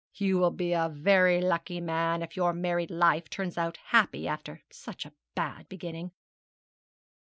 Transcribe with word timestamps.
You 0.15 0.39
will 0.39 0.49
be 0.49 0.73
a 0.73 0.89
very 0.89 1.39
lucky 1.41 1.79
man 1.79 2.23
if 2.23 2.35
your 2.35 2.53
married 2.53 2.89
life 2.89 3.29
turns 3.29 3.55
out 3.55 3.77
happy 3.77 4.27
after 4.27 4.63
such 4.71 5.05
a 5.05 5.13
bad 5.35 5.69
beginning.' 5.69 6.11